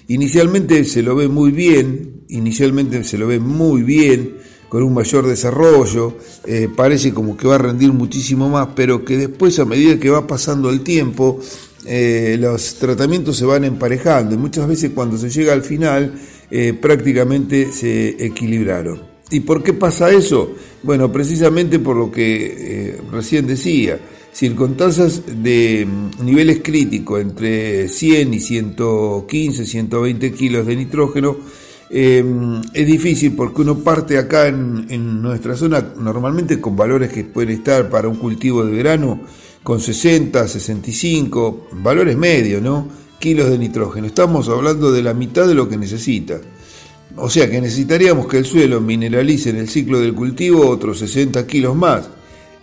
inicialmente 0.08 0.84
se 0.84 1.02
lo 1.02 1.16
ve 1.16 1.26
muy 1.26 1.52
bien, 1.52 2.24
inicialmente 2.28 3.02
se 3.02 3.16
lo 3.16 3.26
ve 3.26 3.40
muy 3.40 3.82
bien, 3.82 4.34
con 4.68 4.82
un 4.82 4.92
mayor 4.92 5.26
desarrollo, 5.26 6.18
eh, 6.44 6.68
parece 6.76 7.14
como 7.14 7.34
que 7.34 7.48
va 7.48 7.54
a 7.54 7.58
rendir 7.58 7.94
muchísimo 7.94 8.50
más, 8.50 8.68
pero 8.76 9.06
que 9.06 9.16
después 9.16 9.58
a 9.58 9.64
medida 9.64 9.98
que 9.98 10.10
va 10.10 10.26
pasando 10.26 10.68
el 10.68 10.82
tiempo, 10.82 11.40
eh, 11.86 12.36
los 12.38 12.74
tratamientos 12.74 13.38
se 13.38 13.46
van 13.46 13.64
emparejando 13.64 14.34
y 14.34 14.38
muchas 14.38 14.68
veces 14.68 14.90
cuando 14.94 15.16
se 15.16 15.30
llega 15.30 15.54
al 15.54 15.62
final 15.62 16.12
prácticamente 16.78 17.72
se 17.72 18.22
equilibraron. 18.22 19.00
¿Y 19.30 19.40
por 19.40 19.62
qué 19.62 19.72
pasa 19.72 20.10
eso? 20.10 20.52
Bueno, 20.82 21.10
precisamente 21.10 21.78
por 21.78 21.96
lo 21.96 22.12
que 22.12 22.98
recién 23.10 23.46
decía, 23.46 23.98
tasas 24.76 25.22
de 25.42 25.86
mm, 25.86 26.24
niveles 26.24 26.60
críticos 26.62 27.22
entre 27.22 27.88
100 27.88 28.34
y 28.34 28.40
115, 28.40 29.64
120 29.64 30.32
kilos 30.32 30.66
de 30.66 30.76
nitrógeno, 30.76 31.38
em, 31.88 32.60
es 32.74 32.86
difícil 32.86 33.32
porque 33.34 33.62
uno 33.62 33.78
parte 33.78 34.18
acá 34.18 34.48
en, 34.48 35.22
nuestra 35.22 35.56
zona 35.56 35.94
normalmente 35.98 36.60
con 36.60 36.76
valores 36.76 37.10
que 37.12 37.24
pueden 37.24 37.50
estar 37.50 37.88
para 37.88 38.08
un 38.08 38.16
cultivo 38.16 38.64
de 38.64 38.72
verano 38.72 39.20
con 39.62 39.80
60, 39.80 40.46
65, 40.46 41.68
valores 41.72 42.16
medios, 42.16 42.62
¿no? 42.62 42.88
Kilos 43.18 43.48
de 43.48 43.58
nitrógeno. 43.58 44.06
Estamos 44.06 44.48
hablando 44.48 44.92
de 44.92 45.02
la 45.02 45.14
mitad 45.14 45.48
de 45.48 45.54
lo 45.54 45.68
que 45.68 45.78
necesita. 45.78 46.38
O 47.16 47.30
sea 47.30 47.50
que 47.50 47.60
necesitaríamos 47.60 48.26
que 48.28 48.36
el 48.38 48.44
suelo 48.44 48.80
mineralice 48.80 49.50
en 49.50 49.56
el 49.56 49.68
ciclo 49.68 49.98
del 49.98 50.14
cultivo 50.14 50.68
otros 50.68 50.98
60 50.98 51.46
kilos 51.46 51.74
más. 51.74 52.15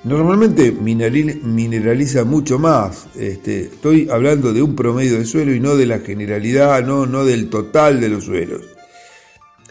Normalmente 0.03 0.71
mineraliza 0.71 2.25
mucho 2.25 2.59
más. 2.59 3.07
Este, 3.15 3.61
estoy 3.61 4.09
hablando 4.11 4.51
de 4.51 4.61
un 4.61 4.75
promedio 4.75 5.17
de 5.17 5.25
suelo 5.25 5.53
y 5.53 5.61
no 5.61 5.75
de 5.77 5.85
la 5.85 5.99
generalidad, 5.99 6.85
no, 6.85 7.05
no 7.05 7.23
del 7.23 7.49
total 7.49 8.01
de 8.01 8.09
los 8.09 8.25
suelos. 8.25 8.61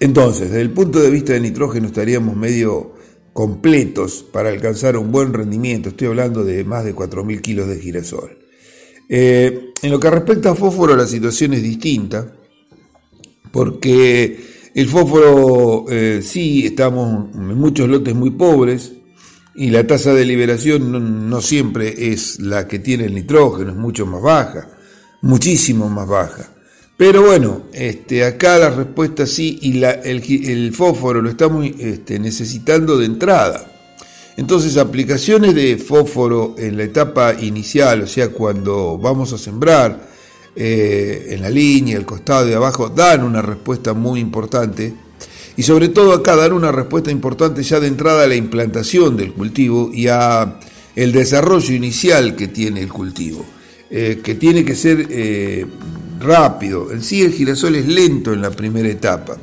Entonces, 0.01 0.49
desde 0.49 0.63
el 0.63 0.71
punto 0.71 1.01
de 1.01 1.11
vista 1.11 1.35
de 1.35 1.41
nitrógeno 1.41 1.87
estaríamos 1.87 2.35
medio 2.35 2.95
completos 3.35 4.25
para 4.33 4.49
alcanzar 4.49 4.97
un 4.97 5.13
buen 5.13 5.35
rendimiento. 5.35 5.91
Estoy 5.91 6.09
hablando 6.09 6.45
de 6.45 6.65
más 6.65 6.85
de 6.85 6.95
4.000 6.95 7.41
kilos 7.41 7.69
de 7.69 7.79
girasol. 7.79 8.39
Eh, 9.09 9.73
en 9.83 9.91
lo 9.91 10.01
que 10.01 10.11
respecta 10.11 10.51
a 10.51 10.55
fósforo, 10.55 10.97
la 10.97 11.07
situación 11.07 11.53
es 11.53 11.63
distinta, 11.63 12.33
porque 13.53 14.41
el 14.75 14.89
fósforo 14.89 15.85
eh, 15.91 16.21
sí 16.23 16.67
estamos 16.67 17.35
en 17.35 17.59
muchos 17.59 17.89
lotes 17.89 18.15
muy 18.15 18.31
pobres, 18.31 18.93
y 19.55 19.71
la 19.71 19.87
tasa 19.87 20.15
de 20.15 20.25
liberación 20.25 21.29
no, 21.29 21.41
siempre 21.41 22.13
es 22.13 22.41
la 22.41 22.67
que 22.67 22.79
tiene 22.79 23.05
el 23.05 23.15
nitrógeno, 23.15 23.73
es 23.73 23.77
mucho 23.77 24.07
más 24.07 24.23
baja, 24.23 24.69
muchísimo 25.21 25.89
más 25.89 26.09
baja. 26.09 26.49
Pero 26.97 27.23
bueno, 27.23 27.63
este, 27.73 28.25
acá 28.25 28.59
la 28.59 28.71
respuesta 28.71 29.27
sí, 29.27 29.59
y 29.61 29.83
el, 29.83 30.73
fósforo 30.75 31.21
lo 31.21 31.31
estamos 31.31 31.67
este, 31.79 32.19
necesitando 32.19 32.97
de 32.97 33.07
entrada. 33.07 33.67
Entonces, 34.37 34.77
aplicaciones 34.79 35.55
de 35.55 35.77
fósforo 35.77 36.55
en 36.57 36.77
la 36.77 36.85
etapa 36.85 37.35
inicial, 37.35 38.03
o 38.03 38.07
sea, 38.07 38.29
cuando 38.31 38.97
vamos 38.97 39.33
a 39.33 39.39
sembrar 39.39 40.09
eh, 40.57 41.27
en 41.31 41.43
la 41.43 41.51
línea, 41.51 41.99
el 41.99 42.07
costado 42.07 42.47
de 42.47 42.55
abajo, 42.55 42.89
dan 42.89 43.25
una 43.25 43.43
respuesta 43.43 43.93
muy 43.93 44.21
importante 44.21 44.95
y 45.57 45.63
sobre 45.63 45.89
todo 45.89 46.13
acá 46.13 46.37
dar 46.37 46.53
una 46.53 46.73
respuesta 46.73 47.11
importante 47.11 47.63
ya 47.63 47.81
de 47.81 47.89
entrada 47.89 48.25
a 48.25 48.27
la 48.27 48.35
implantación 48.35 49.17
del 49.17 49.33
cultivo 49.33 49.91
y 49.93 50.09
a 50.09 50.59
el 50.97 51.13
desarrollo 51.13 51.75
inicial 51.75 52.37
que 52.37 52.49
tiene 52.49 52.81
el 52.83 52.93
cultivo, 52.93 53.45
eh, 53.91 54.21
que 54.23 54.35
tiene 54.35 54.65
que 54.65 54.75
ser 54.75 55.07
eh, 55.11 55.67
rápido. 56.21 56.93
En 56.93 57.03
sí 57.03 57.23
el 57.23 57.33
girasol 57.33 57.77
es 57.77 57.87
lento 57.87 58.33
en 58.33 58.43
la 58.43 58.51
primera 58.51 58.89
etapa, 58.89 59.37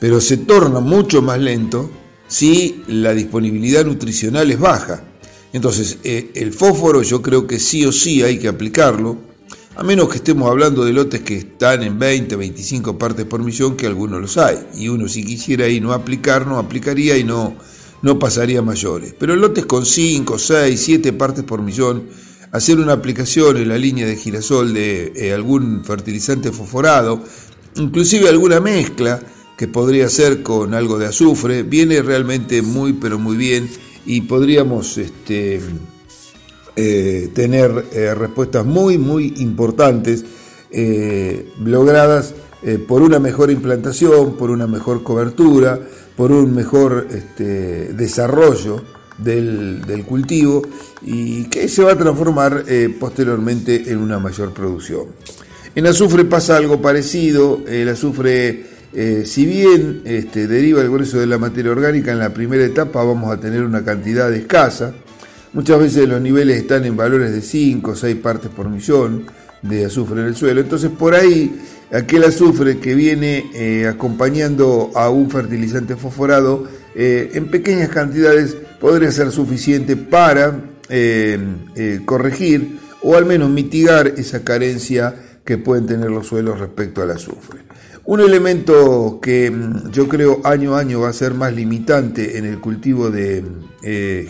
pero 0.00 0.20
se 0.20 0.38
torna 0.38 0.80
mucho 0.80 1.22
más 1.22 1.38
lento 1.38 1.90
si 2.26 2.82
la 2.88 3.14
disponibilidad 3.14 3.84
nutricional 3.84 4.50
es 4.50 4.58
baja. 4.58 5.04
Entonces, 5.52 5.98
eh, 6.04 6.30
el 6.34 6.52
fósforo 6.52 7.02
yo 7.02 7.22
creo 7.22 7.46
que 7.46 7.58
sí 7.58 7.84
o 7.86 7.92
sí 7.92 8.22
hay 8.22 8.38
que 8.38 8.48
aplicarlo, 8.48 9.27
a 9.78 9.84
menos 9.84 10.08
que 10.08 10.16
estemos 10.16 10.50
hablando 10.50 10.84
de 10.84 10.92
lotes 10.92 11.20
que 11.20 11.36
están 11.36 11.84
en 11.84 12.00
20, 12.00 12.34
25 12.34 12.98
partes 12.98 13.24
por 13.26 13.44
millón, 13.44 13.76
que 13.76 13.86
algunos 13.86 14.20
los 14.20 14.36
hay. 14.36 14.58
Y 14.74 14.88
uno 14.88 15.06
si 15.06 15.24
quisiera 15.24 15.68
y 15.68 15.80
no 15.80 15.92
aplicar, 15.92 16.48
no 16.48 16.58
aplicaría 16.58 17.16
y 17.16 17.22
no, 17.22 17.54
no 18.02 18.18
pasaría 18.18 18.60
mayores. 18.60 19.14
Pero 19.16 19.36
lotes 19.36 19.66
con 19.66 19.86
5, 19.86 20.36
6, 20.36 20.80
7 20.80 21.12
partes 21.12 21.44
por 21.44 21.62
millón, 21.62 22.08
hacer 22.50 22.80
una 22.80 22.94
aplicación 22.94 23.56
en 23.56 23.68
la 23.68 23.78
línea 23.78 24.04
de 24.04 24.16
girasol 24.16 24.74
de 24.74 25.12
eh, 25.14 25.32
algún 25.32 25.84
fertilizante 25.84 26.50
fosforado, 26.50 27.22
inclusive 27.76 28.28
alguna 28.28 28.58
mezcla 28.58 29.22
que 29.56 29.68
podría 29.68 30.08
ser 30.08 30.42
con 30.42 30.74
algo 30.74 30.98
de 30.98 31.06
azufre, 31.06 31.62
viene 31.62 32.02
realmente 32.02 32.62
muy 32.62 32.94
pero 32.94 33.20
muy 33.20 33.36
bien 33.36 33.70
y 34.04 34.22
podríamos 34.22 34.98
este, 34.98 35.60
eh, 36.80 37.30
tener 37.34 37.86
eh, 37.90 38.14
respuestas 38.14 38.64
muy, 38.64 38.98
muy 38.98 39.34
importantes 39.38 40.24
eh, 40.70 41.50
logradas 41.64 42.34
por 42.86 43.02
una 43.02 43.18
mejor 43.18 43.50
implantación, 43.50 44.36
por 44.36 44.50
una 44.50 44.68
mejor 44.68 45.02
cobertura, 45.02 45.80
por 46.16 46.30
un 46.30 46.54
mejor 46.54 47.08
este, 47.10 47.92
desarrollo 47.94 48.80
del, 49.18 50.04
cultivo 50.06 50.62
y 51.02 51.46
que 51.46 51.68
se 51.68 51.82
va 51.82 51.92
a 51.92 51.98
transformar 51.98 52.64
posteriormente 53.00 53.90
en 53.90 53.98
una 53.98 54.20
mayor 54.20 54.52
producción. 54.52 55.06
En 55.74 55.86
azufre 55.86 56.24
pasa 56.26 56.56
algo 56.56 56.80
parecido, 56.80 57.62
el 57.66 57.88
azufre 57.88 58.66
si 59.24 59.46
bien 59.46 60.02
este, 60.04 60.46
deriva 60.46 60.80
el 60.80 60.90
grueso 60.90 61.18
de 61.18 61.26
la 61.26 61.38
materia 61.38 61.72
orgánica, 61.72 62.12
en 62.12 62.20
la 62.20 62.34
primera 62.34 62.64
etapa 62.64 63.02
vamos 63.02 63.32
a 63.32 63.40
tener 63.40 63.62
una 63.62 63.84
cantidad 63.84 64.32
escasa, 64.32 64.94
Muchas 65.52 65.80
veces 65.80 66.08
los 66.08 66.20
niveles 66.20 66.58
están 66.58 66.84
en 66.84 66.96
valores 66.96 67.32
de 67.32 67.40
5 67.40 67.90
o 67.90 67.96
6 67.96 68.16
partes 68.16 68.50
por 68.50 68.68
millón 68.68 69.26
de 69.62 69.86
azufre 69.86 70.20
en 70.20 70.26
el 70.26 70.36
suelo. 70.36 70.60
Entonces 70.60 70.90
por 70.90 71.14
ahí 71.14 71.58
aquel 71.90 72.24
azufre 72.24 72.78
que 72.78 72.94
viene 72.94 73.50
eh, 73.54 73.86
acompañando 73.86 74.90
a 74.94 75.08
un 75.08 75.30
fertilizante 75.30 75.96
fosforado 75.96 76.64
eh, 76.94 77.30
en 77.34 77.46
pequeñas 77.46 77.88
cantidades 77.88 78.56
podría 78.80 79.10
ser 79.10 79.30
suficiente 79.30 79.96
para 79.96 80.60
eh, 80.90 81.38
corregir 82.04 82.78
o 83.02 83.16
al 83.16 83.24
menos 83.24 83.48
mitigar 83.48 84.06
esa 84.16 84.44
carencia 84.44 85.14
que 85.44 85.56
pueden 85.56 85.86
tener 85.86 86.10
los 86.10 86.26
suelos 86.26 86.60
respecto 86.60 87.02
al 87.02 87.10
azufre. 87.10 87.60
Un 88.04 88.20
elemento 88.20 89.18
que 89.20 89.50
mm, 89.50 89.90
yo 89.90 90.08
creo 90.08 90.40
año 90.44 90.74
a 90.74 90.80
año 90.80 91.00
va 91.00 91.08
a 91.08 91.12
ser 91.14 91.32
más 91.32 91.54
limitante 91.54 92.36
en 92.36 92.44
el 92.44 92.58
cultivo 92.58 93.10
de 93.10 93.42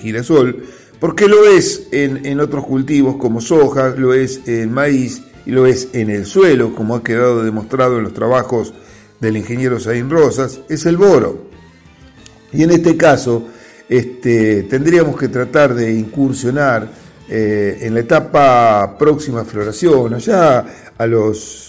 girasol 0.00 0.62
porque 1.00 1.28
lo 1.28 1.46
es 1.46 1.88
en, 1.92 2.40
otros 2.40 2.64
cultivos 2.64 3.16
como 3.16 3.40
soja, 3.40 3.90
lo 3.90 4.14
es 4.14 4.40
en 4.46 4.72
maíz 4.72 5.22
y 5.46 5.52
lo 5.52 5.66
es 5.66 5.88
en 5.92 6.11
el 6.11 6.26
suelo, 6.26 6.74
como 6.74 6.96
ha 6.96 7.02
quedado 7.02 7.44
demostrado 7.44 7.98
en 7.98 8.04
los 8.04 8.14
trabajos 8.14 8.74
del 9.20 9.37
ingeniero 9.37 9.78
Saín 9.78 10.11
Rosas, 10.11 10.61
es 10.68 10.87
el 10.87 10.96
boro. 10.96 11.48
Y 12.52 12.62
en 12.62 12.70
este 12.70 12.96
caso 12.96 13.46
este, 13.88 14.64
tendríamos 14.64 15.18
que 15.18 15.28
tratar 15.28 15.74
de 15.74 15.92
incursionar 15.92 16.88
eh, 17.28 17.78
en 17.82 17.94
la 17.94 18.00
etapa 18.00 18.96
próxima 18.98 19.42
a 19.42 19.44
floración, 19.44 20.14
allá 20.14 20.64
a 20.96 21.06
los 21.06 21.67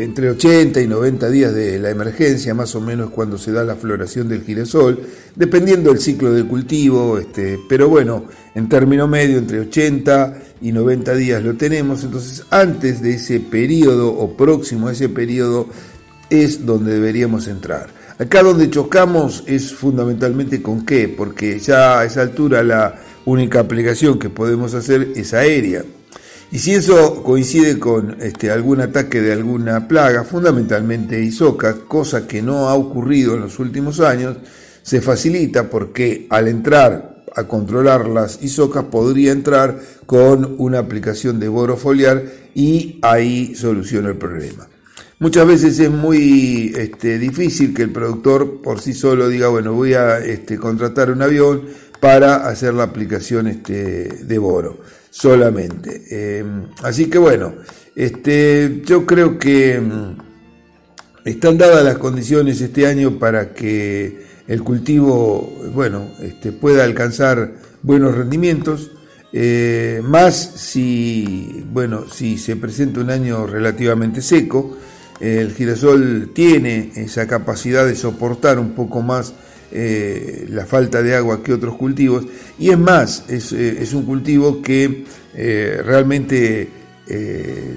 entre 0.00 0.30
80 0.30 0.80
y 0.80 0.86
90 0.86 1.28
días 1.28 1.54
de 1.54 1.78
la 1.78 1.90
emergencia, 1.90 2.54
más 2.54 2.74
o 2.74 2.80
menos 2.80 3.10
cuando 3.10 3.36
se 3.36 3.52
da 3.52 3.62
la 3.62 3.76
floración 3.76 4.28
del 4.28 4.42
girasol, 4.42 5.00
dependiendo 5.36 5.90
del 5.90 6.00
ciclo 6.00 6.32
de 6.32 6.44
cultivo, 6.44 7.18
este, 7.18 7.58
pero 7.68 7.88
bueno, 7.88 8.24
en 8.54 8.68
término 8.68 9.06
medio, 9.06 9.38
entre 9.38 9.60
80 9.60 10.42
y 10.62 10.72
90 10.72 11.14
días 11.14 11.42
lo 11.42 11.54
tenemos, 11.54 12.04
entonces 12.04 12.44
antes 12.50 13.02
de 13.02 13.14
ese 13.14 13.40
periodo 13.40 14.10
o 14.12 14.36
próximo 14.36 14.88
a 14.88 14.92
ese 14.92 15.08
periodo 15.08 15.68
es 16.30 16.64
donde 16.64 16.94
deberíamos 16.94 17.46
entrar. 17.46 17.90
Acá 18.18 18.42
donde 18.42 18.70
chocamos 18.70 19.44
es 19.46 19.74
fundamentalmente 19.74 20.62
con 20.62 20.86
qué, 20.86 21.08
porque 21.08 21.58
ya 21.58 22.00
a 22.00 22.04
esa 22.04 22.22
altura 22.22 22.62
la 22.62 22.94
única 23.24 23.60
aplicación 23.60 24.18
que 24.18 24.30
podemos 24.30 24.74
hacer 24.74 25.12
es 25.16 25.34
aérea. 25.34 25.84
Y 26.52 26.58
si 26.58 26.74
eso 26.74 27.22
coincide 27.22 27.78
con 27.78 28.18
este, 28.20 28.50
algún 28.50 28.82
ataque 28.82 29.22
de 29.22 29.32
alguna 29.32 29.88
plaga, 29.88 30.22
fundamentalmente 30.22 31.18
ISOCA, 31.18 31.86
cosa 31.88 32.26
que 32.26 32.42
no 32.42 32.68
ha 32.68 32.74
ocurrido 32.74 33.34
en 33.34 33.40
los 33.40 33.58
últimos 33.58 34.00
años, 34.00 34.36
se 34.82 35.00
facilita 35.00 35.70
porque 35.70 36.26
al 36.28 36.48
entrar 36.48 37.24
a 37.34 37.44
controlar 37.44 38.06
las 38.06 38.42
ISOCAS 38.42 38.84
podría 38.84 39.32
entrar 39.32 39.80
con 40.04 40.56
una 40.58 40.80
aplicación 40.80 41.40
de 41.40 41.48
boro 41.48 41.78
foliar 41.78 42.22
y 42.54 42.98
ahí 43.00 43.54
soluciona 43.54 44.10
el 44.10 44.16
problema. 44.16 44.68
Muchas 45.20 45.46
veces 45.46 45.78
es 45.78 45.90
muy 45.90 46.74
este, 46.76 47.18
difícil 47.18 47.72
que 47.72 47.82
el 47.82 47.92
productor 47.92 48.60
por 48.60 48.78
sí 48.78 48.92
solo 48.92 49.30
diga, 49.30 49.48
bueno, 49.48 49.72
voy 49.72 49.94
a 49.94 50.18
este, 50.18 50.58
contratar 50.58 51.10
un 51.10 51.22
avión 51.22 51.62
para 52.02 52.48
hacer 52.48 52.74
la 52.74 52.82
aplicación 52.82 53.46
este, 53.46 54.24
de 54.24 54.38
boro 54.38 54.80
solamente. 55.08 56.02
Eh, 56.10 56.44
así 56.82 57.06
que 57.06 57.16
bueno, 57.16 57.54
este, 57.94 58.82
yo 58.84 59.06
creo 59.06 59.38
que 59.38 59.80
mm, 59.80 60.16
están 61.24 61.58
dadas 61.58 61.84
las 61.84 61.98
condiciones 61.98 62.60
este 62.60 62.88
año 62.88 63.20
para 63.20 63.54
que 63.54 64.26
el 64.48 64.64
cultivo, 64.64 65.62
bueno, 65.72 66.08
este, 66.20 66.50
pueda 66.50 66.82
alcanzar 66.82 67.52
buenos 67.84 68.16
rendimientos. 68.16 68.90
Eh, 69.32 70.00
más 70.02 70.34
si, 70.56 71.64
bueno, 71.72 72.06
si 72.12 72.36
se 72.36 72.56
presenta 72.56 72.98
un 72.98 73.10
año 73.10 73.46
relativamente 73.46 74.22
seco, 74.22 74.76
el 75.20 75.54
girasol 75.54 76.32
tiene 76.34 76.90
esa 76.96 77.28
capacidad 77.28 77.86
de 77.86 77.94
soportar 77.94 78.58
un 78.58 78.72
poco 78.72 79.02
más 79.02 79.34
eh, 79.74 80.46
la 80.50 80.66
falta 80.66 81.02
de 81.02 81.14
agua 81.14 81.42
que 81.42 81.52
otros 81.52 81.76
cultivos. 81.76 82.26
Y 82.58 82.70
es 82.70 82.78
más, 82.78 83.24
es, 83.28 83.52
eh, 83.52 83.88
un 83.94 84.04
cultivo 84.04 84.60
que 84.60 85.04
eh, 85.34 85.80
realmente 85.82 86.68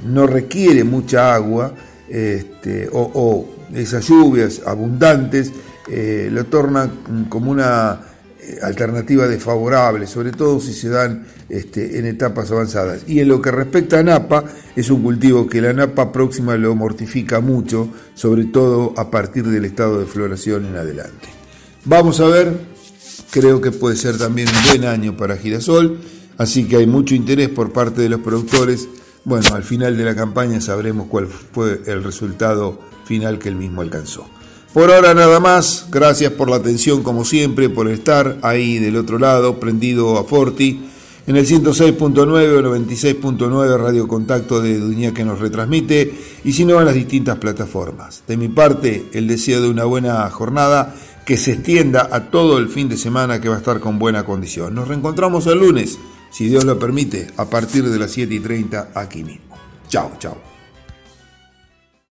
no 0.05 0.27
requiere 0.27 0.84
mucha 0.86 1.36
agua 1.36 1.73
este, 2.08 2.88
o, 2.91 3.49
esas 3.73 4.08
lluvias 4.08 4.62
abundantes 4.65 5.51
lo 6.31 6.45
tornan 6.45 7.25
como 7.27 7.51
una 7.51 7.99
alternativa 8.62 9.27
desfavorable, 9.27 10.08
sobre 10.08 10.31
todo 10.31 10.62
si 10.62 10.73
se 10.73 10.88
dan 10.89 11.25
este, 11.49 11.99
en 11.99 12.05
etapas 12.05 12.51
avanzadas. 12.51 13.03
Y 13.08 13.19
en 13.19 13.27
lo 13.27 13.41
que 13.41 13.51
respecta 13.51 13.99
a 13.99 14.03
napa, 14.03 14.45
es 14.75 14.89
un 14.89 15.01
cultivo 15.01 15.47
que 15.47 15.62
la 15.62 15.73
napa 15.73 16.12
próxima 16.12 16.55
lo 16.55 16.75
mortifica 16.75 17.41
mucho, 17.41 17.89
sobre 18.13 18.45
todo 18.45 18.93
a 18.95 19.12
partir 19.12 19.45
del 19.47 19.65
estado 19.65 19.99
de 19.99 20.05
floración 20.05 20.65
en 20.65 20.75
adelante. 20.75 21.35
Vamos 21.88 22.19
a 22.19 22.26
ver, 22.26 22.62
creo 23.30 23.62
que 23.62 23.71
puede 23.71 23.95
ser 23.95 24.17
también 24.17 24.48
un 24.50 24.69
buen 24.69 24.86
año 24.86 25.15
para 25.15 25.38
Girasol, 25.38 26.00
así 26.36 26.67
que 26.67 26.78
hay 26.78 26.88
mucho 26.88 27.13
interés 27.13 27.50
por 27.50 27.74
parte 27.74 28.02
de 28.02 28.10
los 28.10 28.21
productores. 28.21 28.89
Bueno, 29.24 29.54
al 29.54 29.62
final 29.62 29.95
de 29.95 30.04
la 30.04 30.15
campaña 30.15 30.60
sabremos 30.62 31.06
cuál 31.08 31.28
fue 31.28 31.84
el 31.86 32.04
resultado 32.04 32.80
final 33.06 33.38
que 33.38 33.50
él 33.50 33.56
mismo 33.56 33.82
alcanzó. 33.82 34.26
Por 34.74 34.91
ahora 34.91 35.13
nada 35.13 35.39
más, 35.39 35.86
gracias 35.91 36.34
por 36.34 36.50
la 36.50 36.56
atención 36.56 37.04
como 37.04 37.24
siempre, 37.24 37.69
por 37.69 37.88
estar 37.88 38.39
ahí 38.41 38.80
del 38.80 38.98
otro 38.98 39.19
lado, 39.19 39.60
prendido 39.60 40.17
a 40.17 40.24
Forti, 40.24 40.89
en 41.28 41.36
el 41.38 41.45
106.9 41.45 42.17
o 42.17 42.62
96.9 42.62 43.78
Radio 43.78 44.08
Contacto 44.08 44.60
de 44.60 44.80
Duña 44.80 45.13
que 45.13 45.24
nos 45.24 45.39
retransmite, 45.39 46.13
y 46.43 46.52
si 46.52 46.65
no 46.65 46.80
en 46.80 46.86
las 46.86 46.95
distintas 46.95 47.38
plataformas. 47.38 48.24
De 48.28 48.38
mi 48.38 48.48
parte, 48.48 49.06
el 49.13 49.28
deseo 49.28 49.62
de 49.62 49.69
una 49.69 49.86
buena 49.86 50.28
jornada 50.32 50.95
que 51.26 51.38
se 51.38 51.54
extienda 51.54 52.08
a 52.12 52.30
todo 52.30 52.58
el 52.60 52.70
fin 52.70 52.88
de 52.88 52.98
semana 52.98 53.42
que 53.42 53.50
va 53.50 53.56
a 53.56 53.60
estar 53.60 53.80
con 53.80 53.98
buena 53.98 54.24
condición. 54.24 54.76
Nos 54.76 54.88
reencontramos 54.88 55.48
el 55.48 55.60
lunes, 55.60 55.98
si 56.30 56.48
Dios 56.48 56.64
lo 56.66 56.78
permite, 56.78 57.28
a 57.38 57.46
partir 57.46 57.90
de 57.90 57.98
las 57.98 58.12
7 58.12 58.34
y 58.34 58.40
30 58.40 58.92
aquí 58.94 59.24
mismo. 59.24 59.56
Chao, 59.90 60.12
chao. 60.20 60.55